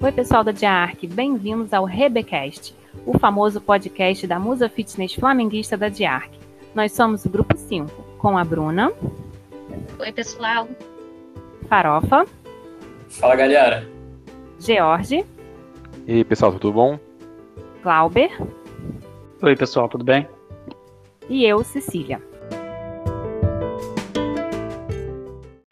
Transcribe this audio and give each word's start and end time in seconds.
Oi, 0.00 0.12
pessoal 0.12 0.44
da 0.44 0.52
Diarc, 0.52 1.08
bem-vindos 1.08 1.72
ao 1.72 1.84
Rebecast, 1.84 2.72
o 3.04 3.18
famoso 3.18 3.60
podcast 3.60 4.28
da 4.28 4.38
Musa 4.38 4.68
Fitness 4.68 5.12
flamenguista 5.14 5.76
da 5.76 5.88
Diarc. 5.88 6.30
Nós 6.72 6.92
somos 6.92 7.24
o 7.24 7.28
grupo 7.28 7.56
5, 7.56 7.90
com 8.16 8.38
a 8.38 8.44
Bruna. 8.44 8.92
Oi, 9.98 10.12
pessoal. 10.12 10.68
Farofa. 11.68 12.24
Fala, 13.08 13.34
galera. 13.34 13.88
George. 14.60 15.26
E 16.06 16.12
aí, 16.12 16.24
pessoal, 16.24 16.52
tudo 16.52 16.72
bom? 16.72 16.96
Glauber. 17.82 18.30
Oi, 19.42 19.56
pessoal, 19.56 19.88
tudo 19.88 20.04
bem? 20.04 20.28
E 21.28 21.44
eu, 21.44 21.64
Cecília. 21.64 22.22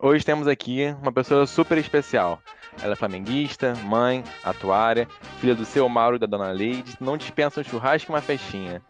Hoje 0.00 0.24
temos 0.24 0.48
aqui 0.48 0.94
uma 1.00 1.12
pessoa 1.12 1.46
super 1.46 1.78
especial. 1.78 2.42
Ela 2.86 2.92
é 2.92 2.96
flamenguista, 2.96 3.74
mãe, 3.82 4.22
atuária, 4.44 5.08
filha 5.40 5.56
do 5.56 5.64
seu 5.64 5.88
Mauro 5.88 6.14
e 6.14 6.18
da 6.20 6.26
dona 6.26 6.52
Leide, 6.52 6.96
não 7.00 7.16
dispensa 7.16 7.60
um 7.60 7.64
churrasco 7.64 8.12
e 8.12 8.14
uma 8.14 8.20
festinha. 8.20 8.80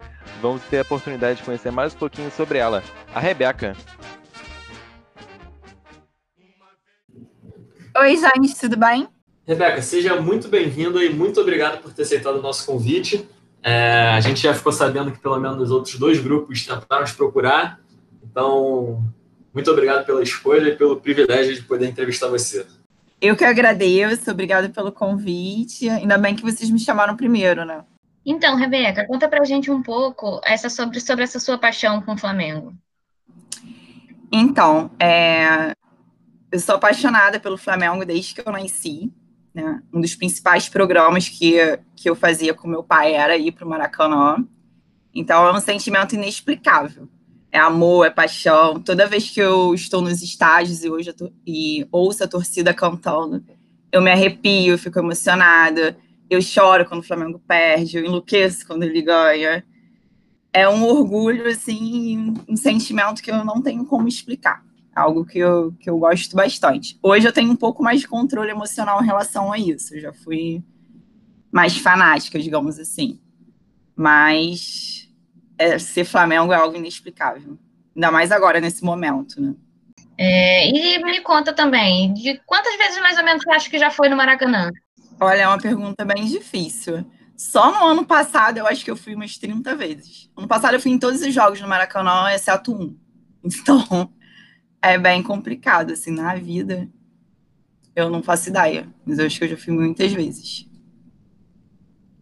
Vamos 0.43 0.61
ter 0.65 0.81
a 0.81 0.83
oportunidade 0.83 1.39
de 1.39 1.45
conhecer 1.45 1.73
mais 1.73 1.95
um 1.95 1.97
pouquinho 1.97 2.31
sobre 2.31 2.59
ela, 2.59 2.85
a 3.15 3.19
Rebeca. 3.19 3.75
Oi, 7.97 8.17
gente, 8.19 8.55
tudo 8.61 8.77
bem? 8.77 9.09
Rebeca, 9.47 9.81
seja 9.81 10.21
muito 10.21 10.47
bem-vinda 10.47 11.03
e 11.03 11.09
muito 11.09 11.41
obrigado 11.41 11.81
por 11.81 11.91
ter 11.91 12.03
aceitado 12.03 12.37
o 12.37 12.43
nosso 12.43 12.67
convite. 12.67 13.27
É, 13.63 14.11
a 14.11 14.21
gente 14.21 14.43
já 14.43 14.53
ficou 14.53 14.73
sabendo 14.73 15.11
que 15.11 15.19
pelo 15.19 15.41
menos 15.41 15.59
os 15.59 15.71
outros 15.71 15.99
dois 15.99 16.21
grupos 16.21 16.67
tentaram 16.67 17.07
te 17.07 17.15
procurar, 17.15 17.81
então 18.23 19.03
muito 19.55 19.71
obrigado 19.71 20.05
pela 20.05 20.23
escolha 20.23 20.69
e 20.69 20.77
pelo 20.77 21.01
privilégio 21.01 21.55
de 21.55 21.63
poder 21.63 21.89
entrevistar 21.89 22.29
você. 22.29 22.67
Eu 23.21 23.37
que 23.37 23.45
agradeço, 23.45 24.31
obrigado 24.31 24.71
pelo 24.71 24.93
convite. 24.93 25.89
Ainda 25.89 26.19
bem 26.19 26.37
que 26.37 26.43
vocês 26.43 26.71
me 26.71 26.79
chamaram 26.79 27.17
primeiro, 27.17 27.65
né? 27.65 27.85
Então, 28.25 28.57
Rebeca, 28.57 29.07
conta 29.07 29.29
pra 29.29 29.45
gente 29.45 29.71
um 29.71 29.83
pouco 29.83 30.41
essa 30.45 30.69
sobre, 30.69 31.01
sobre 31.01 31.25
essa 31.25 31.39
sua 31.39 31.57
paixão 31.57 32.03
com 32.03 32.15
o 32.15 32.19
Flamengo. 32.19 32.75
Então, 34.33 34.91
é, 34.99 35.73
eu 36.51 36.59
sou 36.59 36.75
apaixonada 36.75 37.39
pelo 37.39 37.57
Flamengo 37.57 38.05
desde 38.05 38.35
que 38.35 38.47
eu 38.47 38.53
nasci. 38.53 39.13
Né? 39.55 39.81
Um 39.95 40.01
dos 40.01 40.15
principais 40.15 40.69
programas 40.69 41.29
que, 41.29 41.79
que 41.95 42.11
eu 42.11 42.17
fazia 42.17 42.53
com 42.53 42.69
meu 42.69 42.83
pai 42.83 43.15
era 43.15 43.37
ir 43.37 43.53
para 43.53 43.65
o 43.65 43.69
Maracanã. 43.69 44.45
Então, 45.15 45.47
é 45.47 45.53
um 45.53 45.61
sentimento 45.61 46.15
inexplicável. 46.15 47.09
É 47.57 47.59
amor, 47.59 48.07
é 48.07 48.11
paixão. 48.11 48.79
Toda 48.79 49.07
vez 49.07 49.31
que 49.31 49.41
eu 49.41 49.73
estou 49.73 50.03
nos 50.03 50.21
estádios 50.21 50.85
e, 50.85 50.91
hoje 50.91 51.15
e 51.47 51.89
ouço 51.91 52.23
a 52.23 52.29
torcida 52.29 52.75
cantando, 52.75 53.43
eu 53.91 54.03
me 54.03 54.11
arrepio, 54.11 54.75
eu 54.75 54.79
fico 54.79 54.99
emocionada. 54.99 55.97
Eu 56.29 56.43
choro 56.43 56.85
quando 56.85 57.01
o 57.01 57.03
Flamengo 57.03 57.39
perde, 57.49 57.97
eu 57.97 58.05
enlouqueço 58.05 58.67
quando 58.67 58.83
ele 58.83 59.01
ganha. 59.01 59.65
É 60.53 60.69
um 60.69 60.85
orgulho, 60.85 61.49
assim, 61.49 62.35
um 62.47 62.59
sentimento 62.59 63.23
que 63.23 63.31
eu 63.31 63.43
não 63.43 63.63
tenho 63.63 63.87
como 63.87 64.07
explicar 64.07 64.63
algo 64.95 65.25
que 65.25 65.39
eu, 65.39 65.73
que 65.81 65.89
eu 65.89 65.99
gosto 65.99 66.37
bastante. 66.37 66.99
Hoje 67.03 67.27
eu 67.27 67.33
tenho 67.33 67.51
um 67.51 67.57
pouco 67.57 67.83
mais 67.83 68.01
de 68.03 68.07
controle 68.07 68.51
emocional 68.51 69.03
em 69.03 69.07
relação 69.07 69.51
a 69.51 69.59
isso. 69.59 69.95
Eu 69.95 70.01
já 70.03 70.13
fui 70.13 70.63
mais 71.51 71.79
fanática, 71.79 72.39
digamos 72.39 72.79
assim. 72.79 73.19
Mas 73.97 75.06
é, 75.59 75.79
ser 75.79 76.05
Flamengo 76.05 76.53
é 76.53 76.57
algo 76.57 76.77
inexplicável. 76.77 77.59
Ainda 77.95 78.11
mais 78.11 78.31
agora, 78.31 78.61
nesse 78.61 78.85
momento, 78.85 79.41
né? 79.41 79.55
É, 80.19 80.69
e 80.69 81.03
me 81.05 81.21
conta 81.21 81.53
também, 81.53 82.13
de 82.15 82.41
quantas 82.47 82.75
vezes 82.77 82.99
mais 83.01 83.19
ou 83.19 83.25
menos 83.25 83.43
você 83.43 83.51
acha 83.51 83.71
que 83.71 83.79
já 83.79 83.91
foi 83.91 84.09
no 84.09 84.17
Maracanã? 84.17 84.71
Olha, 85.21 85.43
é 85.43 85.49
uma 85.49 85.59
pergunta 85.59 86.05
bem 86.05 86.27
difícil. 86.27 87.05
Só 87.37 87.71
no 87.71 87.87
ano 87.87 88.07
passado 88.07 88.57
eu 88.57 88.67
acho 88.67 88.83
que 88.83 88.91
eu 88.91 88.97
fui 88.97 89.15
umas 89.15 89.37
30 89.37 89.75
vezes. 89.77 90.31
Ano 90.37 90.49
passado 90.49 90.75
eu 90.75 90.81
fui 90.81 90.91
em 90.91 90.99
todos 90.99 91.21
os 91.21 91.35
jogos 91.35 91.61
no 91.61 91.69
Maracanã, 91.69 92.31
exceto 92.33 92.73
um. 92.73 92.97
Então, 93.45 94.11
é 94.83 94.99
bem 94.99 95.23
complicado, 95.23 95.93
assim, 95.93 96.11
na 96.11 96.35
vida. 96.35 96.89
Eu 97.95 98.11
não 98.11 98.23
faço 98.23 98.49
ideia, 98.49 98.89
mas 99.05 99.21
eu 99.21 99.27
acho 99.27 99.39
que 99.39 99.45
eu 99.45 99.49
já 99.51 99.57
fui 99.57 99.73
muitas 99.73 100.13
vezes. 100.13 100.66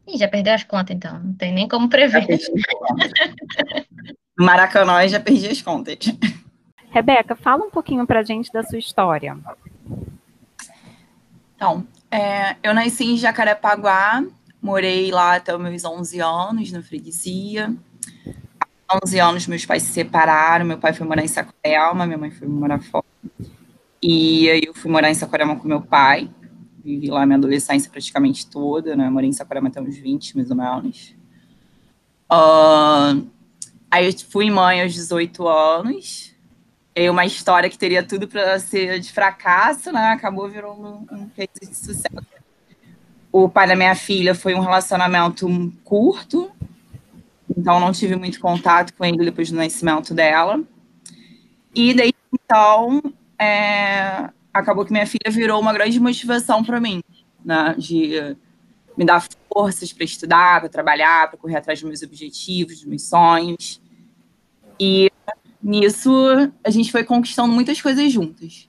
Ih, 0.06 0.18
já 0.18 0.28
perdeu 0.28 0.54
as 0.54 0.64
contas, 0.64 0.94
então. 0.94 1.18
Não 1.18 1.32
tem 1.34 1.52
nem 1.52 1.68
como 1.68 1.88
prever. 1.88 2.26
Maracanã, 4.38 5.06
já 5.08 5.20
perdi 5.20 5.48
as 5.48 5.62
contas. 5.62 5.96
Rebeca, 6.90 7.34
fala 7.34 7.64
um 7.64 7.70
pouquinho 7.70 8.06
pra 8.06 8.22
gente 8.22 8.52
da 8.52 8.62
sua 8.62 8.78
história. 8.78 9.36
Então, 11.56 11.86
é, 12.10 12.56
eu 12.62 12.74
nasci 12.74 13.04
em 13.04 13.16
Jacarepaguá, 13.16 14.24
morei 14.60 15.10
lá 15.10 15.36
até 15.36 15.54
os 15.54 15.60
meus 15.60 15.84
11 15.84 16.20
anos, 16.20 16.70
na 16.70 16.82
freguesia. 16.82 17.74
11 19.02 19.18
anos, 19.18 19.46
meus 19.46 19.64
pais 19.64 19.82
se 19.82 19.92
separaram. 19.92 20.64
Meu 20.64 20.78
pai 20.78 20.92
foi 20.92 21.06
morar 21.06 21.22
em 21.22 21.28
Saquarema, 21.28 22.06
minha 22.06 22.18
mãe 22.18 22.30
foi 22.30 22.46
morar 22.46 22.80
fora. 22.80 23.04
E 24.02 24.50
aí 24.50 24.62
eu 24.66 24.74
fui 24.74 24.90
morar 24.90 25.10
em 25.10 25.14
Saquarema 25.14 25.56
com 25.56 25.66
meu 25.66 25.80
pai. 25.80 26.30
Vivi 26.84 27.08
lá 27.08 27.24
minha 27.24 27.38
adolescência 27.38 27.90
praticamente 27.90 28.46
toda, 28.46 28.94
né? 28.94 29.08
Morei 29.08 29.30
em 29.30 29.32
Saquarema 29.32 29.68
até 29.68 29.80
uns 29.80 29.96
20, 29.96 30.36
mais 30.36 30.50
ou 30.50 30.56
menos. 30.56 31.14
Uh, 32.30 33.26
aí 33.90 34.06
eu 34.06 34.12
fui 34.30 34.50
mãe 34.50 34.82
aos 34.82 34.92
18 34.92 35.48
anos. 35.48 36.34
É 36.94 37.10
uma 37.10 37.24
história 37.24 37.70
que 37.70 37.78
teria 37.78 38.02
tudo 38.02 38.28
para 38.28 38.58
ser 38.60 39.00
de 39.00 39.10
fracasso, 39.10 39.90
né? 39.90 40.08
Acabou 40.08 40.48
virando 40.48 40.80
um, 40.80 41.06
um 41.10 41.28
case 41.30 41.70
de 41.70 41.74
sucesso. 41.74 42.26
O 43.32 43.48
pai 43.48 43.66
da 43.66 43.74
minha 43.74 43.94
filha 43.94 44.34
foi 44.34 44.54
um 44.54 44.60
relacionamento 44.60 45.48
curto, 45.82 46.52
então 47.50 47.80
não 47.80 47.90
tive 47.90 48.14
muito 48.14 48.38
contato 48.38 48.94
com 48.94 49.04
ele 49.04 49.24
depois 49.24 49.50
do 49.50 49.56
nascimento 49.56 50.14
dela. 50.14 50.62
E 51.74 51.92
desde 51.92 52.14
então, 52.32 53.02
é, 53.36 54.30
acabou 54.54 54.84
que 54.84 54.92
minha 54.92 55.06
filha 55.06 55.30
virou 55.30 55.60
uma 55.60 55.72
grande 55.72 55.98
motivação 55.98 56.62
para 56.62 56.80
mim, 56.80 57.02
né, 57.44 57.74
de 57.76 58.36
me 58.96 59.04
dar 59.04 59.26
forças 59.52 59.92
para 59.92 60.04
estudar, 60.04 60.60
para 60.60 60.68
trabalhar, 60.68 61.28
para 61.28 61.36
correr 61.36 61.56
atrás 61.56 61.80
dos 61.80 61.88
meus 61.88 62.02
objetivos, 62.02 62.76
dos 62.76 62.84
meus 62.84 63.02
sonhos. 63.02 63.82
E 64.78 65.10
nisso 65.60 66.12
a 66.62 66.70
gente 66.70 66.92
foi 66.92 67.02
conquistando 67.02 67.52
muitas 67.52 67.82
coisas 67.82 68.12
juntas. 68.12 68.68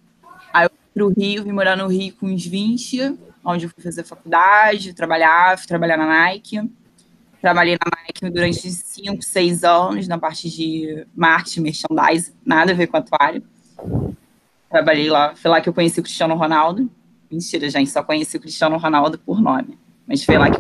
Aí 0.52 0.66
eu 0.66 0.70
fui 0.70 0.80
para 0.94 1.06
o 1.06 1.10
Rio, 1.10 1.44
vim 1.44 1.52
morar 1.52 1.78
no 1.78 1.88
Rio 1.88 2.16
com 2.16 2.26
uns 2.26 2.46
20, 2.46 3.18
onde 3.44 3.66
eu 3.66 3.70
fui 3.70 3.84
fazer 3.84 4.04
faculdade, 4.04 4.94
trabalhar, 4.94 5.58
fui 5.60 5.68
trabalhar 5.68 5.98
na 5.98 6.08
Nike. 6.08 6.60
Trabalhei 7.40 7.74
na 7.76 7.92
Nike 8.02 8.28
durante 8.32 8.72
5, 8.72 9.22
6 9.22 9.64
anos 9.64 10.08
na 10.08 10.18
parte 10.18 10.50
de 10.50 11.06
marketing, 11.16 11.62
merchandising, 11.62 12.34
nada 12.44 12.72
a 12.72 12.76
ver 12.76 12.88
com 12.88 12.98
a 12.98 13.00
atuário. 13.02 13.44
Trabalhei 14.70 15.10
lá, 15.10 15.36
foi 15.36 15.52
lá 15.52 15.62
que 15.62 15.70
eu 15.70 15.74
conheci 15.74 16.00
o 16.00 16.04
Cristiano 16.04 16.36
Ronaldo. 16.36 16.90
Mentira, 17.32 17.70
gente, 17.70 17.90
só 17.90 18.04
conheci 18.04 18.38
o 18.38 18.40
Cristiano 18.40 18.78
Ronaldo 18.78 19.18
por 19.20 19.42
nome. 19.42 19.78
Mas 20.08 20.24
foi 20.24 20.38
lá 20.38 20.50
que 20.50 20.60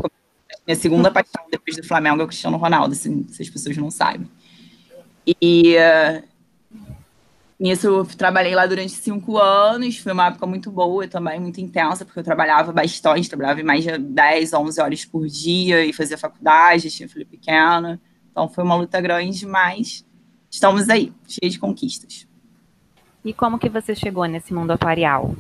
minha 0.66 0.76
segunda 0.76 1.12
paixão 1.12 1.44
depois 1.52 1.78
do 1.78 1.84
Flamengo 1.84 2.22
é 2.22 2.26
o 2.26 2.28
Cristiano 2.28 2.58
Ronaldo, 2.58 2.96
se, 2.96 3.26
se 3.30 3.42
as 3.42 3.50
pessoas 3.50 3.78
não 3.78 3.92
sabem. 3.92 4.30
E 5.42 5.76
uh, 5.76 6.24
Nisso 7.58 7.88
eu 7.88 8.06
trabalhei 8.06 8.54
lá 8.54 8.66
durante 8.66 8.92
cinco 8.92 9.38
anos, 9.38 9.98
foi 9.98 10.12
uma 10.12 10.28
época 10.28 10.46
muito 10.46 10.70
boa 10.70 11.08
também, 11.08 11.40
muito 11.40 11.62
intensa, 11.62 12.04
porque 12.04 12.20
eu 12.20 12.24
trabalhava 12.24 12.74
bastante, 12.74 13.30
trabalhava 13.30 13.64
mais 13.64 13.86
de 13.86 13.98
10, 13.98 14.54
11 14.54 14.82
horas 14.82 15.06
por 15.06 15.26
dia 15.26 15.86
e 15.86 15.94
fazia 15.94 16.18
faculdade, 16.18 16.92
tinha 16.92 17.08
filho 17.08 17.26
pequeno. 17.26 17.98
Então 18.30 18.50
foi 18.50 18.62
uma 18.62 18.76
luta 18.76 19.00
grande, 19.00 19.46
mas 19.46 20.06
estamos 20.52 20.90
aí, 20.90 21.14
cheios 21.26 21.54
de 21.54 21.60
conquistas. 21.60 22.28
E 23.26 23.34
como 23.34 23.58
que 23.58 23.68
você 23.68 23.96
chegou 23.96 24.24
nesse 24.26 24.54
mundo 24.54 24.72
atuarial? 24.72 25.36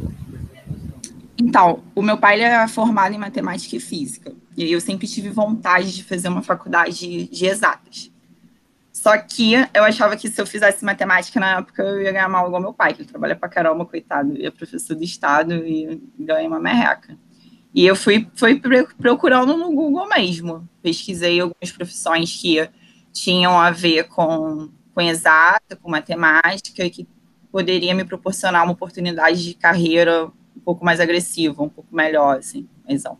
Então, 1.38 1.84
o 1.94 2.02
meu 2.02 2.18
pai 2.18 2.42
é 2.42 2.68
formado 2.68 3.14
em 3.14 3.18
matemática 3.20 3.76
e 3.76 3.80
física, 3.80 4.34
e 4.58 4.72
eu 4.72 4.82
sempre 4.82 5.08
tive 5.08 5.30
vontade 5.30 5.94
de 5.96 6.04
fazer 6.04 6.28
uma 6.28 6.42
faculdade 6.42 7.28
de 7.28 7.46
exatas. 7.46 8.12
Só 8.92 9.16
que 9.20 9.54
eu 9.72 9.84
achava 9.84 10.18
que 10.18 10.28
se 10.28 10.42
eu 10.42 10.48
fizesse 10.48 10.84
matemática 10.84 11.40
na 11.40 11.60
época, 11.60 11.84
eu 11.84 12.02
ia 12.02 12.12
ganhar 12.12 12.28
mal 12.28 12.48
igual 12.48 12.60
meu 12.60 12.74
pai, 12.74 12.92
que 12.92 13.04
ele 13.04 13.10
trabalha 13.10 13.36
pra 13.36 13.48
caramba, 13.48 13.86
coitado. 13.86 14.32
Ele 14.32 14.48
é 14.48 14.50
professor 14.50 14.96
do 14.96 15.04
estado 15.04 15.54
e 15.54 16.02
ganha 16.18 16.48
uma 16.48 16.60
merreca. 16.60 17.16
E 17.72 17.86
eu 17.86 17.96
fui, 17.96 18.28
fui 18.34 18.60
procurando 18.98 19.56
no 19.56 19.72
Google 19.72 20.10
mesmo. 20.10 20.68
Pesquisei 20.82 21.40
algumas 21.40 21.72
profissões 21.72 22.36
que 22.36 22.68
tinham 23.14 23.60
a 23.60 23.70
ver 23.70 24.06
com, 24.06 24.70
com 24.92 25.02
exata, 25.02 25.76
com 25.76 25.92
matemática, 25.92 26.90
que 26.90 27.06
poderia 27.56 27.96
me 27.96 28.04
proporcionar 28.04 28.66
uma 28.66 28.74
oportunidade 28.74 29.42
de 29.42 29.54
carreira 29.54 30.26
um 30.26 30.60
pouco 30.60 30.84
mais 30.84 31.00
agressiva, 31.00 31.64
um 31.64 31.70
pouco 31.70 31.96
melhor, 31.96 32.40
assim, 32.40 32.68
mas 32.86 33.02
não. 33.06 33.18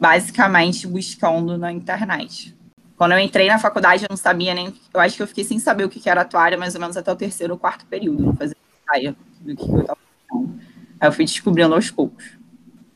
Basicamente 0.00 0.86
buscando 0.86 1.58
na 1.58 1.70
internet. 1.70 2.56
Quando 2.96 3.12
eu 3.12 3.18
entrei 3.18 3.46
na 3.46 3.58
faculdade, 3.58 4.04
eu 4.04 4.08
não 4.08 4.16
sabia 4.16 4.54
nem. 4.54 4.72
Eu 4.94 5.00
acho 5.00 5.16
que 5.16 5.22
eu 5.22 5.26
fiquei 5.26 5.44
sem 5.44 5.58
saber 5.58 5.84
o 5.84 5.88
que 5.90 6.08
era 6.08 6.22
atuária, 6.22 6.56
mais 6.56 6.74
ou 6.74 6.80
menos 6.80 6.96
até 6.96 7.12
o 7.12 7.16
terceiro 7.16 7.52
ou 7.52 7.58
quarto 7.58 7.84
período. 7.84 8.22
Não 8.22 8.34
fazia 8.34 8.56
ideia 8.88 9.14
do 9.42 9.54
que 9.54 9.70
eu 9.70 9.80
estava 9.80 9.98
fazendo. 10.26 10.60
Aí 10.98 11.08
eu 11.08 11.12
fui 11.12 11.26
descobrindo 11.26 11.74
aos 11.74 11.90
poucos. 11.90 12.24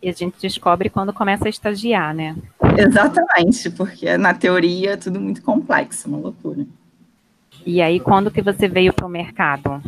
E 0.03 0.09
a 0.09 0.13
gente 0.13 0.37
descobre 0.41 0.89
quando 0.89 1.13
começa 1.13 1.49
a 1.49 1.51
estagiar, 1.51 2.15
né? 2.15 2.35
Exatamente, 2.79 3.69
porque 3.69 4.17
na 4.17 4.33
teoria 4.33 4.93
é 4.93 4.97
tudo 4.97 5.21
muito 5.21 5.43
complexo, 5.43 6.09
uma 6.09 6.17
loucura. 6.17 6.67
E 7.65 7.81
aí, 7.81 8.01
quando 8.01 8.31
que 8.31 8.43
você 8.43 8.69
veio 8.69 8.93
para 8.93 9.07
o 9.07 9.09
mercado? 9.09 9.83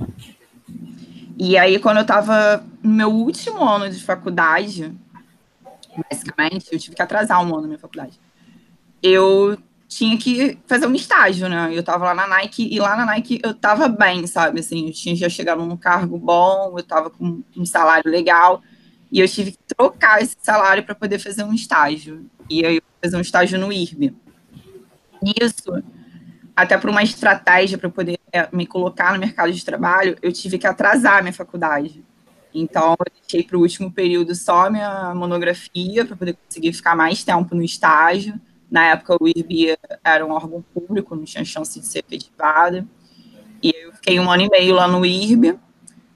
E 1.36 1.58
aí, 1.58 1.78
quando 1.78 1.98
eu 1.98 2.02
estava 2.02 2.64
no 2.82 2.92
meu 2.92 3.10
último 3.10 3.64
ano 3.64 3.90
de 3.90 4.02
faculdade, 4.02 4.92
basicamente, 6.10 6.68
eu 6.72 6.78
tive 6.78 6.94
que 6.94 7.02
atrasar 7.02 7.40
um 7.40 7.52
ano 7.52 7.62
na 7.62 7.66
minha 7.68 7.78
faculdade. 7.78 8.18
Eu 9.02 9.58
tinha 9.88 10.16
que 10.16 10.58
fazer 10.66 10.86
um 10.86 10.94
estágio, 10.94 11.48
né? 11.48 11.70
Eu 11.72 11.82
tava 11.82 12.04
lá 12.06 12.14
na 12.14 12.26
Nike 12.26 12.68
e 12.72 12.78
lá 12.78 12.96
na 12.96 13.06
Nike 13.06 13.40
eu 13.44 13.54
tava 13.54 13.88
bem, 13.88 14.26
sabe? 14.26 14.60
Assim, 14.60 14.86
eu 14.86 14.92
tinha 14.92 15.14
já 15.14 15.28
chegado 15.28 15.64
num 15.64 15.76
cargo 15.76 16.18
bom, 16.18 16.74
eu 16.76 16.82
tava 16.82 17.10
com 17.10 17.42
um 17.56 17.64
salário 17.64 18.10
legal 18.10 18.62
e 19.12 19.20
eu 19.20 19.28
tive 19.28 19.52
que 19.52 19.58
trocar 19.76 20.22
esse 20.22 20.36
salário 20.42 20.82
para 20.82 20.94
poder 20.94 21.18
fazer 21.18 21.44
um 21.44 21.52
estágio. 21.52 22.26
E 22.50 22.64
aí 22.64 22.76
eu 22.76 22.82
fazer 23.02 23.16
um 23.16 23.20
estágio 23.20 23.58
no 23.58 23.72
IRB. 23.72 24.14
Isso, 25.40 25.82
até 26.56 26.78
por 26.78 26.90
uma 26.90 27.02
estratégia 27.02 27.78
para 27.78 27.90
poder 27.90 28.18
é, 28.32 28.48
me 28.52 28.66
colocar 28.66 29.12
no 29.12 29.18
mercado 29.18 29.52
de 29.52 29.64
trabalho, 29.64 30.16
eu 30.22 30.32
tive 30.32 30.58
que 30.58 30.66
atrasar 30.66 31.22
minha 31.22 31.32
faculdade. 31.32 32.04
Então, 32.54 32.92
eu 32.92 33.12
deixei 33.20 33.42
para 33.42 33.56
o 33.56 33.60
último 33.60 33.90
período 33.90 34.34
só 34.34 34.70
minha 34.70 35.14
monografia 35.14 36.04
para 36.04 36.16
poder 36.16 36.34
conseguir 36.34 36.72
ficar 36.72 36.94
mais 36.94 37.24
tempo 37.24 37.54
no 37.54 37.62
estágio 37.62 38.40
na 38.74 38.86
época, 38.86 39.16
o 39.20 39.28
IRB 39.28 39.78
era 40.02 40.26
um 40.26 40.32
órgão 40.32 40.64
público, 40.74 41.14
não 41.14 41.22
tinha 41.22 41.44
chance 41.44 41.78
de 41.78 41.86
ser 41.86 42.04
efetivado. 42.04 42.84
E 43.62 43.70
eu 43.70 43.92
fiquei 43.92 44.18
um 44.18 44.28
ano 44.28 44.42
e 44.42 44.50
meio 44.50 44.74
lá 44.74 44.88
no 44.88 45.06
IRB. 45.06 45.56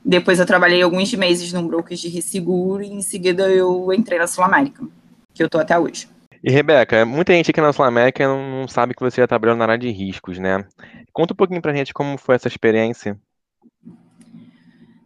Depois 0.04 0.40
eu 0.40 0.46
trabalhei 0.46 0.82
alguns 0.82 1.14
meses 1.14 1.52
num 1.52 1.68
broker 1.68 1.96
de 1.96 2.08
resseguro 2.08 2.82
e 2.82 2.88
em 2.88 3.00
seguida 3.00 3.48
eu 3.48 3.92
entrei 3.92 4.18
na 4.18 4.26
Sul 4.26 4.42
América, 4.42 4.84
que 5.32 5.40
eu 5.40 5.46
estou 5.46 5.60
até 5.60 5.78
hoje. 5.78 6.08
E 6.48 6.50
Rebeca, 6.50 7.04
muita 7.04 7.34
gente 7.34 7.50
aqui 7.50 7.60
na 7.60 7.74
Sul 7.74 7.84
América 7.84 8.26
não 8.26 8.66
sabe 8.66 8.94
que 8.94 9.02
você 9.02 9.20
já 9.20 9.26
trabalhou 9.26 9.54
na 9.54 9.64
área 9.64 9.76
de 9.76 9.90
riscos, 9.90 10.38
né? 10.38 10.64
Conta 11.12 11.34
um 11.34 11.36
pouquinho 11.36 11.60
pra 11.60 11.74
gente 11.74 11.92
como 11.92 12.16
foi 12.16 12.36
essa 12.36 12.48
experiência. 12.48 13.20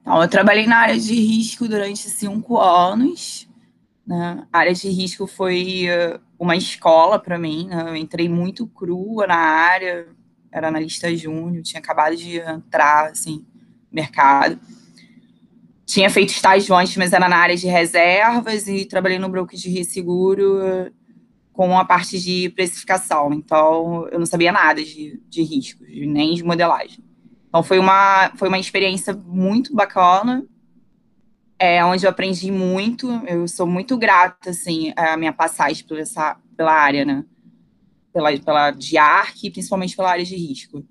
Então, 0.00 0.22
eu 0.22 0.28
trabalhei 0.28 0.68
na 0.68 0.76
área 0.76 0.96
de 0.96 1.12
risco 1.16 1.66
durante 1.66 2.08
cinco 2.08 2.60
anos. 2.60 3.48
Né? 4.06 4.46
A 4.52 4.58
área 4.60 4.72
de 4.72 4.88
risco 4.88 5.26
foi 5.26 5.86
uh, 5.88 6.20
uma 6.38 6.54
escola 6.54 7.18
para 7.18 7.36
mim. 7.36 7.66
Né? 7.66 7.86
Eu 7.88 7.96
entrei 7.96 8.28
muito 8.28 8.64
crua 8.68 9.26
na 9.26 9.34
área, 9.34 10.06
era 10.52 10.68
analista 10.68 11.12
júnior, 11.16 11.64
tinha 11.64 11.80
acabado 11.80 12.14
de 12.14 12.38
entrar 12.38 13.10
assim, 13.10 13.44
no 13.90 13.96
mercado. 13.96 14.60
Tinha 15.84 16.08
feito 16.08 16.28
estágio 16.28 16.72
antes, 16.76 16.96
mas 16.96 17.12
era 17.12 17.28
na 17.28 17.36
área 17.36 17.56
de 17.56 17.66
reservas 17.66 18.68
e 18.68 18.84
trabalhei 18.84 19.18
no 19.18 19.28
broker 19.28 19.58
de 19.58 19.68
resseguro 19.68 20.92
com 21.52 21.78
a 21.78 21.84
parte 21.84 22.18
de 22.18 22.48
precificação. 22.50 23.32
Então, 23.32 24.08
eu 24.10 24.18
não 24.18 24.26
sabia 24.26 24.52
nada 24.52 24.82
de, 24.82 25.20
de 25.28 25.42
riscos, 25.42 25.86
nem 25.88 26.34
de 26.34 26.42
modelagem. 26.42 26.98
Então, 27.48 27.62
foi 27.62 27.78
uma, 27.78 28.32
foi 28.36 28.48
uma 28.48 28.58
experiência 28.58 29.12
muito 29.12 29.74
bacana 29.74 30.44
é 31.62 31.84
onde 31.84 32.04
eu 32.04 32.10
aprendi 32.10 32.50
muito. 32.50 33.08
Eu 33.24 33.46
sou 33.46 33.68
muito 33.68 33.96
grata, 33.96 34.50
assim, 34.50 34.92
a 34.96 35.16
minha 35.16 35.32
passagem 35.32 35.86
por 35.86 35.96
essa, 35.96 36.36
pela 36.56 36.72
área, 36.72 37.04
né? 37.04 37.24
Pela, 38.12 38.36
pela 38.40 38.70
de 38.72 38.98
ARC, 38.98 39.48
principalmente 39.52 39.94
pela 39.94 40.10
área 40.10 40.24
de 40.24 40.34
risco. 40.34 40.84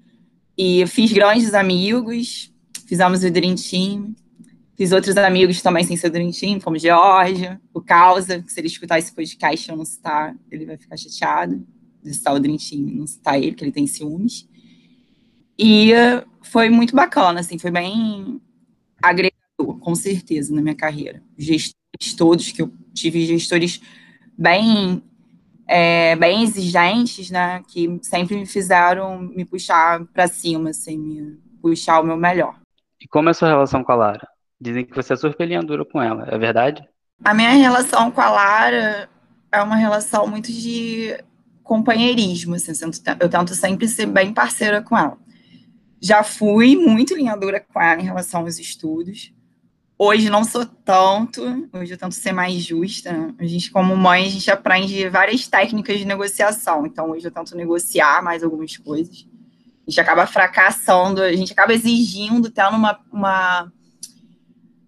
E 0.57 0.87
fiz 0.87 1.11
grandes 1.11 1.53
amigos, 1.53 2.53
fizemos 2.87 3.21
o 3.21 3.29
Dream 3.29 3.55
Team, 3.55 4.15
fiz 4.81 4.91
outros 4.91 5.15
amigos 5.15 5.61
também 5.61 5.83
sem 5.83 5.95
ser 5.95 6.09
Dream 6.09 6.31
Team, 6.31 6.59
como 6.59 6.75
Georgia, 6.75 7.61
o 7.71 7.79
Causa, 7.79 8.41
que 8.41 8.51
se 8.51 8.59
ele 8.59 8.65
escutar 8.65 8.97
esse 8.97 9.13
podcast 9.13 9.69
eu 9.69 9.77
não 9.77 9.85
citar, 9.85 10.35
ele 10.49 10.65
vai 10.65 10.75
ficar 10.75 10.97
chateado 10.97 11.63
de 12.01 12.11
citar 12.11 12.33
o 12.33 12.39
Team, 12.39 12.57
não 12.95 13.05
citar 13.05 13.37
ele, 13.37 13.53
que 13.53 13.63
ele 13.63 13.71
tem 13.71 13.85
ciúmes. 13.85 14.49
E 15.55 15.91
foi 16.41 16.71
muito 16.71 16.95
bacana, 16.95 17.41
assim, 17.41 17.59
foi 17.59 17.69
bem 17.69 18.41
agregador 18.99 19.77
com 19.79 19.93
certeza, 19.93 20.51
na 20.51 20.63
minha 20.63 20.73
carreira. 20.73 21.21
Gestores 21.37 22.15
todos 22.17 22.51
que 22.51 22.63
eu 22.63 22.73
tive, 22.91 23.23
gestores 23.23 23.79
bem, 24.35 25.03
é, 25.67 26.15
bem 26.15 26.41
exigentes, 26.41 27.29
né, 27.29 27.61
que 27.67 27.99
sempre 28.01 28.35
me 28.35 28.47
fizeram 28.47 29.21
me 29.21 29.45
puxar 29.45 30.03
para 30.07 30.27
cima, 30.27 30.71
assim, 30.71 30.97
me 30.97 31.39
puxar 31.61 31.99
o 31.99 32.03
meu 32.03 32.17
melhor. 32.17 32.59
E 32.99 33.07
como 33.07 33.29
é 33.29 33.31
a 33.31 33.35
sua 33.35 33.47
relação 33.47 33.83
com 33.83 33.91
a 33.91 33.95
Lara? 33.95 34.30
Dizem 34.61 34.85
que 34.85 34.95
você 34.95 35.13
é 35.13 35.15
super 35.15 35.65
dura 35.65 35.83
com 35.83 36.01
ela, 36.01 36.27
é 36.29 36.37
verdade? 36.37 36.83
A 37.23 37.33
minha 37.33 37.49
relação 37.51 38.11
com 38.11 38.21
a 38.21 38.29
Lara 38.29 39.09
é 39.51 39.61
uma 39.61 39.75
relação 39.75 40.27
muito 40.27 40.51
de 40.51 41.17
companheirismo, 41.63 42.55
assim, 42.55 42.71
eu 43.19 43.29
tento 43.29 43.55
sempre 43.55 43.87
ser 43.87 44.05
bem 44.05 44.33
parceira 44.33 44.81
com 44.81 44.97
ela. 44.97 45.17
Já 45.99 46.23
fui 46.23 46.75
muito 46.75 47.15
linhadura 47.15 47.59
com 47.59 47.81
ela 47.81 48.01
em 48.01 48.05
relação 48.05 48.41
aos 48.41 48.59
estudos, 48.59 49.33
Hoje 50.03 50.31
não 50.31 50.43
sou 50.43 50.65
tanto, 50.65 51.43
hoje 51.71 51.93
eu 51.93 51.97
tento 51.97 52.15
ser 52.15 52.31
mais 52.31 52.55
justa. 52.55 53.31
A 53.37 53.45
gente, 53.45 53.69
como 53.69 53.95
mãe, 53.95 54.25
a 54.25 54.29
gente 54.29 54.49
aprende 54.49 55.07
várias 55.09 55.45
técnicas 55.45 55.99
de 55.99 56.05
negociação. 56.05 56.87
Então, 56.87 57.11
hoje 57.11 57.27
eu 57.27 57.31
tento 57.31 57.55
negociar 57.55 58.23
mais 58.23 58.43
algumas 58.43 58.75
coisas. 58.77 59.27
A 59.85 59.91
gente 59.91 60.01
acaba 60.01 60.25
fracassando, 60.25 61.21
a 61.21 61.31
gente 61.33 61.53
acaba 61.53 61.71
exigindo, 61.71 62.49
tendo 62.49 62.77
uma, 62.77 62.99
uma 63.13 63.71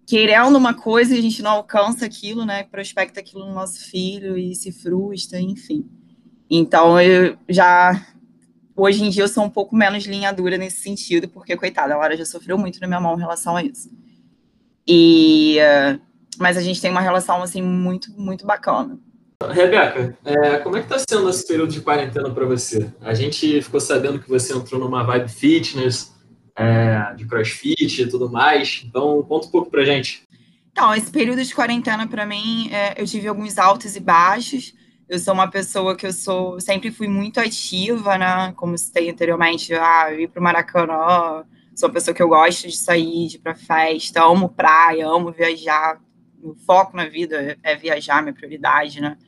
querendo 0.06 0.56
uma 0.56 0.74
coisa 0.74 1.14
e 1.14 1.18
a 1.18 1.22
gente 1.22 1.42
não 1.42 1.52
alcança 1.52 2.04
aquilo, 2.04 2.44
né? 2.44 2.64
Prospecta 2.64 3.20
aquilo 3.20 3.46
no 3.46 3.54
nosso 3.54 3.80
filho 3.90 4.36
e 4.36 4.54
se 4.54 4.70
frustra, 4.72 5.40
enfim. 5.40 5.86
Então, 6.48 7.00
eu 7.00 7.36
já. 7.48 8.06
Hoje 8.76 9.04
em 9.04 9.10
dia 9.10 9.22
eu 9.22 9.28
sou 9.28 9.44
um 9.44 9.50
pouco 9.50 9.76
menos 9.76 10.04
linha 10.04 10.32
dura 10.32 10.58
nesse 10.58 10.82
sentido, 10.82 11.28
porque, 11.28 11.56
coitada, 11.56 11.94
a 11.94 11.96
Laura 11.96 12.16
já 12.16 12.24
sofreu 12.24 12.58
muito 12.58 12.80
na 12.80 12.88
minha 12.88 13.00
mão 13.00 13.14
em 13.14 13.20
relação 13.20 13.56
a 13.56 13.62
isso. 13.62 13.88
E, 14.86 15.58
uh, 15.60 16.00
mas 16.38 16.56
a 16.56 16.60
gente 16.60 16.80
tem 16.80 16.90
uma 16.90 17.00
relação 17.00 17.42
assim 17.42 17.62
muito, 17.62 18.10
muito 18.20 18.44
bacana. 18.44 18.98
Rebeca, 19.42 20.16
é, 20.24 20.58
como 20.58 20.76
é 20.76 20.80
que 20.80 20.92
está 20.92 21.04
sendo 21.08 21.28
esse 21.28 21.46
período 21.46 21.72
de 21.72 21.80
quarentena 21.80 22.30
para 22.30 22.46
você? 22.46 22.90
A 23.00 23.14
gente 23.14 23.60
ficou 23.62 23.80
sabendo 23.80 24.18
que 24.18 24.28
você 24.28 24.54
entrou 24.54 24.80
numa 24.80 25.02
vibe 25.02 25.28
fitness, 25.28 26.13
é, 26.56 27.14
de 27.14 27.26
crossfit 27.26 28.02
e 28.02 28.08
tudo 28.08 28.30
mais. 28.30 28.82
Então, 28.84 29.22
conta 29.22 29.46
um 29.46 29.50
pouco 29.50 29.70
para 29.70 29.84
gente. 29.84 30.22
Então, 30.72 30.94
esse 30.94 31.10
período 31.10 31.42
de 31.42 31.54
quarentena 31.54 32.06
para 32.06 32.26
mim, 32.26 32.68
é, 32.72 33.00
eu 33.00 33.06
tive 33.06 33.28
alguns 33.28 33.58
altos 33.58 33.96
e 33.96 34.00
baixos. 34.00 34.74
Eu 35.08 35.18
sou 35.18 35.34
uma 35.34 35.48
pessoa 35.48 35.94
que 35.94 36.06
eu 36.06 36.12
sou, 36.12 36.58
sempre 36.60 36.90
fui 36.90 37.08
muito 37.08 37.38
ativa, 37.38 38.16
né? 38.16 38.52
Como 38.56 38.76
citei 38.76 39.10
anteriormente, 39.10 39.72
ah, 39.74 40.08
eu 40.10 40.20
ir 40.20 40.28
para 40.28 40.40
o 40.40 40.42
Maracanã, 40.42 41.44
Sou 41.74 41.88
uma 41.88 41.94
pessoa 41.94 42.14
que 42.14 42.22
eu 42.22 42.28
gosto 42.28 42.68
de 42.68 42.76
sair, 42.76 43.26
de 43.26 43.36
ir 43.36 43.40
pra 43.40 43.54
festa, 43.54 44.22
amo 44.22 44.48
praia, 44.48 45.08
amo 45.08 45.32
viajar. 45.32 46.00
O 46.40 46.54
foco 46.54 46.96
na 46.96 47.08
vida 47.08 47.58
é 47.62 47.74
viajar, 47.74 48.22
minha 48.22 48.34
prioridade, 48.34 49.00
né? 49.00 49.18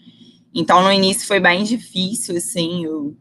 Então, 0.54 0.80
no 0.80 0.92
início 0.92 1.26
foi 1.26 1.40
bem 1.40 1.64
difícil, 1.64 2.36
assim, 2.36 2.84
eu 2.84 3.16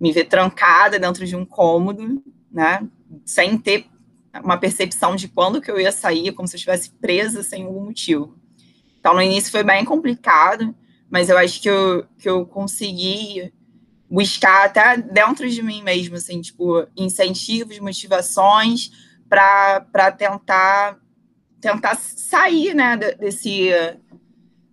me 0.00 0.12
ver 0.12 0.24
trancada 0.24 0.98
dentro 0.98 1.26
de 1.26 1.36
um 1.36 1.44
cômodo, 1.44 2.22
né? 2.50 2.86
Sem 3.24 3.58
ter 3.58 3.86
uma 4.42 4.56
percepção 4.56 5.16
de 5.16 5.28
quando 5.28 5.60
que 5.60 5.70
eu 5.70 5.80
ia 5.80 5.92
sair, 5.92 6.32
como 6.32 6.46
se 6.46 6.54
eu 6.54 6.58
estivesse 6.58 6.90
presa 6.90 7.42
sem 7.42 7.64
algum 7.64 7.84
motivo. 7.84 8.36
Então, 8.98 9.14
no 9.14 9.22
início 9.22 9.50
foi 9.50 9.64
bem 9.64 9.84
complicado, 9.84 10.74
mas 11.10 11.28
eu 11.28 11.38
acho 11.38 11.60
que 11.60 11.68
eu, 11.68 12.06
que 12.18 12.28
eu 12.28 12.46
consegui 12.46 13.52
buscar 14.08 14.66
até 14.66 14.96
dentro 14.96 15.48
de 15.48 15.62
mim 15.62 15.82
mesmo, 15.82 16.16
assim, 16.16 16.40
tipo, 16.40 16.86
incentivos, 16.96 17.78
motivações 17.78 18.90
para 19.28 20.12
tentar 20.12 20.98
tentar 21.60 21.94
sair, 21.94 22.74
né, 22.74 22.96
desse 22.96 23.70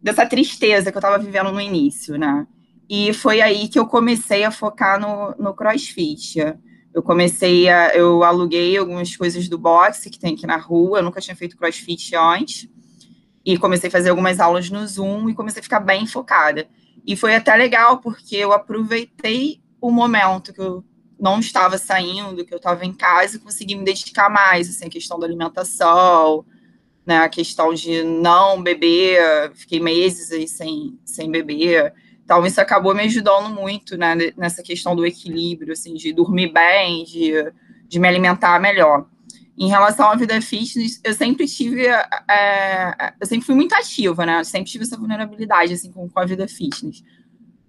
dessa 0.02 0.26
tristeza 0.26 0.90
que 0.90 0.98
eu 0.98 1.00
estava 1.00 1.22
vivendo 1.22 1.52
no 1.52 1.60
início, 1.60 2.18
né? 2.18 2.48
E 2.90 3.12
foi 3.14 3.42
aí 3.42 3.68
que 3.68 3.78
eu 3.78 3.86
comecei 3.86 4.46
a 4.46 4.52
focar 4.52 5.00
no, 5.00 5.36
no 5.38 5.54
CrossFit. 5.54 6.40
Eu 6.98 7.04
comecei 7.04 7.70
a. 7.70 7.96
Eu 7.96 8.24
aluguei 8.24 8.76
algumas 8.76 9.16
coisas 9.16 9.48
do 9.48 9.56
boxe 9.56 10.10
que 10.10 10.18
tem 10.18 10.34
aqui 10.34 10.48
na 10.48 10.58
rua. 10.58 10.98
Eu 10.98 11.04
nunca 11.04 11.22
tinha 11.22 11.36
feito 11.36 11.56
CrossFit 11.56 12.16
antes. 12.16 12.68
E 13.46 13.56
comecei 13.56 13.88
a 13.88 13.92
fazer 13.92 14.10
algumas 14.10 14.40
aulas 14.40 14.68
no 14.72 14.86
Zoom 14.88 15.30
e 15.30 15.36
comecei 15.36 15.60
a 15.60 15.64
ficar 15.64 15.80
bem 15.80 16.08
focada. 16.08 16.68
E 17.06 17.16
foi 17.16 17.36
até 17.36 17.56
legal, 17.56 18.00
porque 18.00 18.36
eu 18.36 18.52
aproveitei 18.52 19.62
o 19.80 19.92
momento 19.92 20.52
que 20.52 20.60
eu 20.60 20.84
não 21.20 21.40
estava 21.40 21.78
saindo, 21.78 22.44
que 22.44 22.52
eu 22.52 22.58
estava 22.58 22.84
em 22.84 22.94
casa 22.94 23.36
e 23.36 23.40
consegui 23.42 23.76
me 23.76 23.86
dedicar 23.86 24.28
mais, 24.28 24.68
assim, 24.68 24.88
a 24.88 24.90
questão 24.90 25.20
da 25.20 25.28
alimentação, 25.28 26.44
né, 27.06 27.20
a 27.20 27.30
questão 27.30 27.76
de 27.76 28.02
não 28.02 28.64
beber, 28.64 29.52
fiquei 29.54 29.80
meses 29.80 30.32
aí 30.32 30.48
sem, 30.48 31.00
sem 31.06 31.30
beber. 31.30 31.94
Então, 32.28 32.46
isso 32.46 32.60
acabou 32.60 32.94
me 32.94 33.04
ajudando 33.04 33.56
muito, 33.56 33.96
né, 33.96 34.14
nessa 34.36 34.62
questão 34.62 34.94
do 34.94 35.06
equilíbrio, 35.06 35.72
assim, 35.72 35.94
de 35.94 36.12
dormir 36.12 36.52
bem, 36.52 37.06
de, 37.06 37.32
de 37.88 37.98
me 37.98 38.06
alimentar 38.06 38.60
melhor. 38.60 39.08
Em 39.58 39.70
relação 39.70 40.12
à 40.12 40.16
vida 40.18 40.42
fitness, 40.42 41.00
eu 41.06 41.14
sempre 41.14 41.48
tive, 41.48 41.88
é, 41.88 43.14
eu 43.22 43.26
sempre 43.26 43.46
fui 43.46 43.56
muito 43.56 43.74
ativa, 43.74 44.26
né? 44.26 44.42
Eu 44.42 44.44
sempre 44.46 44.70
tive 44.70 44.84
essa 44.84 44.98
vulnerabilidade, 44.98 45.72
assim, 45.72 45.90
com, 45.90 46.10
com 46.10 46.20
a 46.20 46.26
vida 46.26 46.46
fitness. 46.50 47.02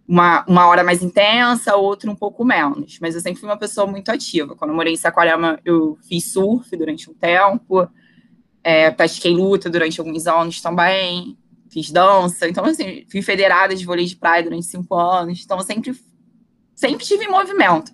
Uma, 0.08 0.44
uma 0.48 0.66
hora 0.66 0.82
mais 0.82 1.04
intensa, 1.04 1.76
outra 1.76 2.10
um 2.10 2.16
pouco 2.16 2.44
menos. 2.44 2.98
Mas 3.00 3.14
eu 3.14 3.20
sempre 3.20 3.38
fui 3.38 3.48
uma 3.48 3.56
pessoa 3.56 3.86
muito 3.86 4.08
ativa. 4.08 4.56
Quando 4.56 4.72
eu 4.72 4.76
morei 4.76 4.92
em 4.92 4.96
Saquarema, 4.96 5.60
eu 5.64 5.96
fiz 6.08 6.32
surf 6.32 6.76
durante 6.76 7.08
um 7.08 7.14
tempo, 7.14 7.88
é, 8.64 8.90
pratiquei 8.90 9.32
luta 9.36 9.70
durante 9.70 10.00
alguns 10.00 10.26
anos 10.26 10.60
também, 10.60 11.38
fiz 11.68 11.90
dança. 11.90 12.48
Então, 12.48 12.64
assim, 12.64 13.04
fui 13.10 13.22
federada 13.22 13.74
de 13.74 13.84
vôlei 13.84 14.06
de 14.06 14.16
praia 14.16 14.42
durante 14.42 14.66
cinco 14.66 14.94
anos. 14.94 15.42
Então, 15.44 15.60
sempre, 15.62 15.94
sempre 16.74 17.04
tive 17.04 17.24
em 17.24 17.30
movimento. 17.30 17.92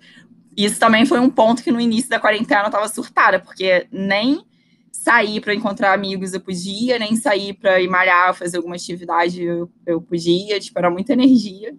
Isso 0.56 0.78
também 0.78 1.04
foi 1.04 1.18
um 1.18 1.30
ponto 1.30 1.62
que 1.62 1.72
no 1.72 1.80
início 1.80 2.08
da 2.08 2.20
quarentena 2.20 2.62
eu 2.62 2.66
estava 2.66 2.88
surtada, 2.88 3.40
porque 3.40 3.86
nem 3.90 4.44
sair 4.92 5.40
para 5.40 5.54
encontrar 5.54 5.92
amigos 5.92 6.32
eu 6.32 6.40
podia, 6.40 6.98
nem 6.98 7.16
sair 7.16 7.52
para 7.52 7.80
ir 7.80 7.88
malhar, 7.88 8.34
fazer 8.34 8.56
alguma 8.58 8.76
atividade 8.76 9.42
eu, 9.42 9.70
eu 9.84 10.00
podia, 10.00 10.58
tipo, 10.60 10.78
era 10.78 10.88
muita 10.88 11.12
energia 11.12 11.76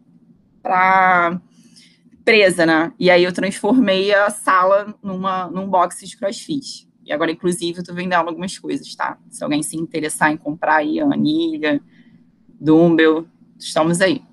para 0.62 1.40
presa, 2.25 2.66
né? 2.66 2.92
E 3.00 3.10
aí 3.10 3.24
eu 3.24 3.32
transformei 3.32 4.14
a 4.14 4.30
sala 4.30 4.94
numa, 5.02 5.48
num 5.48 5.68
box 5.68 6.06
de 6.06 6.18
crossfit. 6.18 6.90
E 7.06 7.14
agora, 7.14 7.32
inclusive, 7.32 7.80
eu 7.80 7.84
tô 7.84 7.94
vendendo 7.94 8.28
algumas 8.28 8.58
coisas, 8.58 8.96
tá? 8.96 9.18
Se 9.30 9.44
alguém 9.44 9.62
se 9.62 9.78
interessar 9.78 10.32
em 10.32 10.38
comprar 10.38 10.78
aí 10.78 11.00
a 11.00 11.06
anilha, 11.06 11.80
dumbbell, 12.60 13.28
estamos 13.60 14.02
aí. 14.02 14.24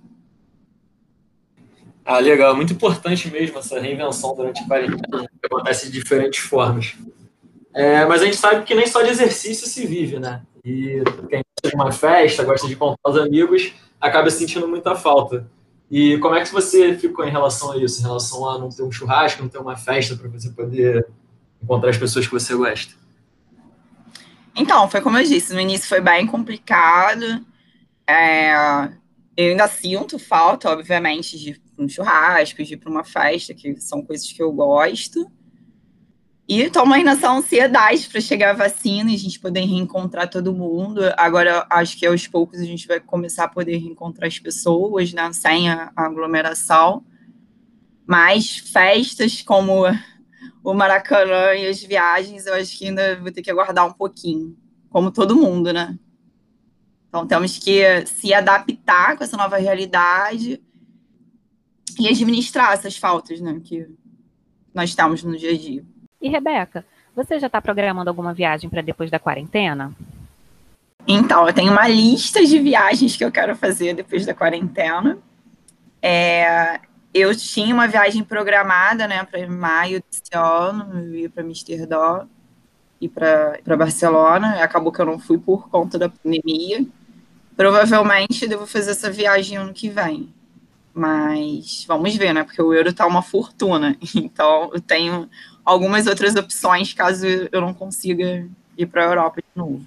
Ah, 2.05 2.19
legal. 2.19 2.57
Muito 2.57 2.73
importante 2.73 3.31
mesmo 3.31 3.59
essa 3.59 3.79
reinvenção 3.79 4.35
durante 4.35 4.63
a 4.63 4.67
quarentena, 4.67 5.29
que 5.29 5.47
acontece 5.47 5.87
de 5.87 5.93
diferentes 5.93 6.41
formas. 6.41 6.97
É, 7.75 8.05
mas 8.07 8.23
a 8.23 8.25
gente 8.25 8.37
sabe 8.37 8.65
que 8.65 8.75
nem 8.75 8.87
só 8.87 9.03
de 9.03 9.11
exercício 9.11 9.67
se 9.67 9.87
vive, 9.87 10.19
né? 10.19 10.43
E 10.65 11.03
quem 11.29 11.43
gosta 11.43 11.69
de 11.69 11.75
uma 11.75 11.93
festa, 11.93 12.45
gosta 12.45 12.67
de 12.67 12.77
contar 12.77 13.11
os 13.11 13.19
amigos, 13.19 13.73
acaba 14.01 14.31
sentindo 14.31 14.67
muita 14.67 14.95
falta. 14.95 15.47
E 15.91 16.19
como 16.19 16.35
é 16.35 16.43
que 16.43 16.53
você 16.53 16.97
ficou 16.97 17.25
em 17.27 17.31
relação 17.31 17.73
a 17.73 17.77
isso? 17.77 18.01
Em 18.01 18.05
relação 18.05 18.49
a 18.49 18.59
não 18.59 18.71
ter 18.71 18.83
um 18.83 18.91
churrasco, 18.91 19.43
não 19.43 19.49
ter 19.49 19.59
uma 19.59 19.77
festa 19.77 20.17
para 20.17 20.29
você 20.29 20.51
poder 20.51 21.07
encontrar 21.63 21.91
as 21.91 21.99
pessoas 21.99 22.27
que 22.27 22.33
você 22.33 22.55
gosta? 22.55 22.95
Então, 24.55 24.89
foi 24.89 25.01
como 25.01 25.19
eu 25.19 25.25
disse, 25.25 25.55
no 25.55 25.61
início 25.61 25.89
foi 25.89 26.01
bem 26.01 26.27
complicado. 26.27 27.45
É, 28.07 28.53
eu 29.37 29.51
ainda 29.51 29.67
sinto 29.69 30.19
falta, 30.19 30.71
obviamente, 30.71 31.39
de 31.39 31.61
um 31.79 31.89
churrasco, 31.89 32.63
de 32.63 32.75
ir 32.75 32.77
para 32.77 32.91
uma 32.91 33.05
festa, 33.05 33.55
que 33.55 33.81
são 33.81 34.03
coisas 34.03 34.31
que 34.31 34.43
eu 34.43 34.53
gosto. 34.53 35.31
E 36.47 36.61
estou 36.61 36.85
aí 36.93 37.03
nessa 37.03 37.31
ansiedade 37.31 38.09
para 38.09 38.21
chegar 38.21 38.51
a 38.51 38.55
vacina 38.55 39.11
e 39.11 39.15
a 39.15 39.19
gente 39.19 39.41
poder 39.41 39.61
reencontrar 39.61 40.29
todo 40.29 40.53
mundo. 40.53 41.01
Agora, 41.17 41.67
acho 41.71 41.97
que 41.97 42.05
aos 42.05 42.27
poucos 42.27 42.61
a 42.61 42.65
gente 42.65 42.87
vai 42.87 43.01
começar 43.01 43.45
a 43.45 43.49
poder 43.49 43.79
reencontrar 43.79 44.29
as 44.29 44.39
pessoas, 44.39 45.13
né, 45.15 45.33
sem 45.33 45.71
a 45.71 45.91
aglomeração. 45.97 47.05
Mas 48.07 48.59
festas 48.59 49.41
como 49.41 49.85
o 50.63 50.75
Maracanã 50.75 51.55
e 51.55 51.67
as 51.67 51.83
viagens, 51.83 52.47
eu 52.47 52.55
acho 52.55 52.77
que 52.79 52.87
ainda 52.87 53.17
vou 53.21 53.33
ter 53.33 53.43
que 53.43 53.51
aguardar 53.51 53.87
um 53.87 53.93
pouquinho, 53.93 54.57
como 54.91 55.11
todo 55.11 55.37
mundo, 55.37 55.73
né? 55.73 55.99
Então 57.09 57.27
temos 57.27 57.59
que 57.59 58.07
se 58.07 58.33
adaptar 58.33 59.17
com 59.17 59.25
essa 59.25 59.37
nova 59.37 59.59
realidade 59.59 60.63
e 61.99 62.09
administrar 62.09 62.73
essas 62.73 62.97
faltas, 62.97 63.41
né, 63.41 63.61
que 63.63 63.87
nós 64.75 64.91
estamos 64.91 65.23
no 65.23 65.37
dia 65.37 65.51
a 65.51 65.59
dia. 65.59 65.85
E 66.21 66.29
Rebeca, 66.29 66.87
você 67.15 67.39
já 67.39 67.49
está 67.49 67.61
programando 67.61 68.09
alguma 68.09 68.33
viagem 68.33 68.71
para 68.71 68.81
depois 68.81 69.11
da 69.11 69.19
quarentena? 69.19 69.95
Então, 71.07 71.47
eu 71.47 71.53
tenho 71.53 71.73
uma 71.73 71.89
lista 71.89 72.45
de 72.45 72.59
viagens 72.59 73.17
que 73.17 73.25
eu 73.25 73.33
quero 73.33 73.57
fazer 73.57 73.95
depois 73.95 74.25
da 74.25 74.33
quarentena. 74.33 75.19
É, 76.01 76.81
eu 77.15 77.35
tinha 77.37 77.75
uma 77.75 77.87
viagem 77.87 78.25
programada, 78.25 79.07
né, 79.07 79.25
para 79.25 79.47
maio 79.49 80.03
desse 80.11 80.23
ano, 80.35 80.99
eu 80.99 81.15
ia 81.15 81.31
para 81.31 81.43
Amsterdã 81.43 82.27
e 83.01 83.09
para 83.09 83.77
Barcelona. 83.77 84.63
Acabou 84.63 84.93
que 84.93 85.01
eu 85.01 85.07
não 85.07 85.19
fui 85.19 85.39
por 85.39 85.69
conta 85.69 85.99
da 85.99 86.09
pandemia. 86.09 86.87
Provavelmente 87.57 88.47
devo 88.47 88.67
fazer 88.67 88.93
essa 88.93 89.11
viagem 89.11 89.59
ano 89.59 89.75
que 89.75 89.91
vem. 89.91 90.33
Mas 90.95 91.85
vamos 91.87 92.17
ver, 92.17 92.33
né? 92.33 92.45
Porque 92.45 92.61
o 92.63 92.73
euro 92.73 92.93
tá 92.93 93.07
uma 93.07 93.23
fortuna. 93.23 93.97
Então 94.15 94.71
eu 94.73 94.81
tenho 94.81 95.29
algumas 95.65 96.07
outras 96.07 96.35
opções 96.35 96.95
caso 96.95 97.27
eu 97.27 97.61
não 97.61 97.75
consiga 97.75 98.47
ir 98.77 98.87
para 98.87 99.05
a 99.05 99.09
Europa 99.09 99.43
de 99.43 99.61
novo. 99.61 99.85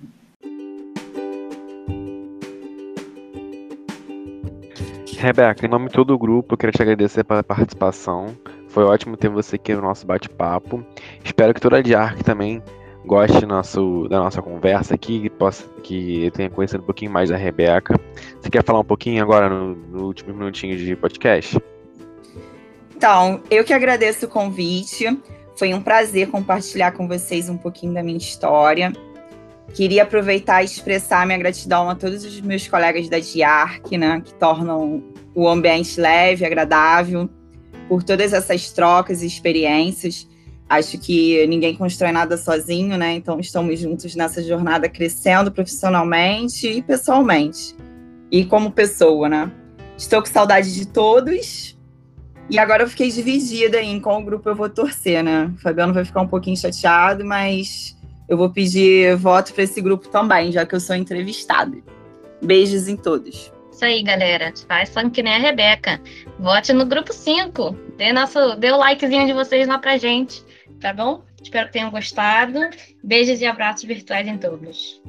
Rebeca, 5.17 5.65
em 5.65 5.69
nome 5.69 5.87
de 5.87 5.93
todo 5.93 6.13
o 6.13 6.17
grupo, 6.17 6.53
eu 6.53 6.57
queria 6.57 6.71
te 6.71 6.81
agradecer 6.81 7.23
pela 7.23 7.43
participação. 7.43 8.35
Foi 8.67 8.83
ótimo 8.83 9.15
ter 9.15 9.29
você 9.29 9.55
aqui 9.55 9.73
no 9.73 9.81
nosso 9.81 10.05
bate-papo. 10.05 10.85
Espero 11.23 11.53
que 11.53 11.61
toda 11.61 11.77
a 11.77 11.81
Diarc 11.81 12.23
também 12.23 12.61
goste 13.05 13.45
nosso, 13.45 14.07
da 14.09 14.19
nossa 14.19 14.41
conversa 14.41 14.95
aqui, 14.95 15.21
que, 15.21 15.29
possa, 15.29 15.63
que 15.83 16.31
tenha 16.31 16.49
conhecido 16.49 16.81
um 16.81 16.85
pouquinho 16.85 17.11
mais 17.11 17.29
da 17.29 17.37
Rebeca. 17.37 17.99
Você 18.41 18.49
quer 18.49 18.63
falar 18.63 18.79
um 18.79 18.85
pouquinho 18.85 19.23
agora 19.23 19.49
no, 19.49 19.75
no 19.75 20.05
último 20.05 20.33
minutinho 20.33 20.77
de 20.77 20.95
podcast? 20.95 21.57
Então, 22.95 23.41
eu 23.49 23.63
que 23.63 23.73
agradeço 23.73 24.25
o 24.25 24.29
convite. 24.29 25.05
Foi 25.55 25.73
um 25.73 25.81
prazer 25.81 26.29
compartilhar 26.29 26.91
com 26.91 27.07
vocês 27.07 27.49
um 27.49 27.57
pouquinho 27.57 27.93
da 27.93 28.03
minha 28.03 28.17
história. 28.17 28.91
Queria 29.73 30.03
aproveitar 30.03 30.61
e 30.61 30.65
expressar 30.65 31.25
minha 31.25 31.37
gratidão 31.37 31.89
a 31.89 31.95
todos 31.95 32.23
os 32.23 32.39
meus 32.41 32.67
colegas 32.67 33.09
da 33.09 33.19
DIARC, 33.19 33.97
né, 33.97 34.21
que 34.23 34.33
tornam 34.35 35.03
o 35.33 35.49
ambiente 35.49 35.99
leve, 35.99 36.45
agradável, 36.45 37.29
por 37.89 38.03
todas 38.03 38.33
essas 38.33 38.71
trocas 38.71 39.21
e 39.21 39.27
experiências. 39.27 40.27
Acho 40.67 40.97
que 40.97 41.45
ninguém 41.47 41.75
constrói 41.75 42.11
nada 42.11 42.37
sozinho, 42.37 42.97
né? 42.97 43.13
Então 43.13 43.39
estamos 43.39 43.79
juntos 43.79 44.15
nessa 44.15 44.41
jornada 44.41 44.89
crescendo 44.89 45.51
profissionalmente 45.51 46.67
e 46.67 46.81
pessoalmente. 46.81 47.75
E 48.31 48.45
como 48.45 48.71
pessoa, 48.71 49.29
né? 49.29 49.51
Estou 49.95 50.21
com 50.21 50.27
saudade 50.27 50.73
de 50.73 50.87
todos. 50.87 51.77
E 52.49 52.57
agora 52.57 52.83
eu 52.83 52.89
fiquei 52.89 53.11
dividida 53.11 53.79
em 53.81 53.99
qual 53.99 54.23
grupo 54.23 54.49
eu 54.49 54.55
vou 54.55 54.69
torcer, 54.69 55.23
né? 55.23 55.51
O 55.55 55.61
Fabiano 55.61 55.93
vai 55.93 56.03
ficar 56.03 56.21
um 56.21 56.27
pouquinho 56.27 56.57
chateado, 56.57 57.23
mas 57.23 57.94
eu 58.27 58.37
vou 58.37 58.49
pedir 58.49 59.15
voto 59.15 59.53
para 59.53 59.63
esse 59.63 59.81
grupo 59.81 60.07
também, 60.09 60.51
já 60.51 60.65
que 60.65 60.75
eu 60.75 60.79
sou 60.79 60.95
entrevistada. 60.95 61.77
Beijos 62.41 62.87
em 62.87 62.97
todos. 62.97 63.51
Isso 63.71 63.85
aí, 63.85 64.01
galera. 64.03 64.53
Faz 64.67 64.91
que 65.11 65.21
nem 65.21 65.35
a 65.35 65.39
Rebeca. 65.39 66.01
Vote 66.39 66.71
no 66.71 66.85
grupo 66.85 67.11
5. 67.11 67.75
Dê, 67.97 68.13
nosso, 68.13 68.55
dê 68.55 68.71
o 68.71 68.77
likezinho 68.77 69.25
de 69.25 69.33
vocês 69.33 69.67
lá 69.67 69.77
pra 69.77 69.97
gente 69.97 70.43
tá 70.79 70.93
bom? 70.93 71.23
Espero 71.41 71.67
que 71.67 71.73
tenham 71.73 71.89
gostado. 71.89 72.59
Beijos 73.03 73.41
e 73.41 73.45
abraços 73.45 73.83
virtuais 73.83 74.27
em 74.27 74.37
todos. 74.37 75.01